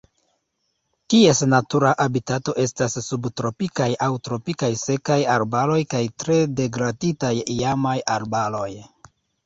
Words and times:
Ties 1.13 1.41
natura 1.51 1.91
habitato 2.05 2.55
estas 2.63 2.97
subtropikaj 3.09 3.89
aŭ 4.07 4.09
tropikaj 4.31 4.73
sekaj 4.87 5.21
arbaroj 5.37 5.79
kaj 5.95 6.05
tre 6.25 6.43
degraditaj 6.63 7.35
iamaj 7.63 7.99
arbaroj. 8.21 8.71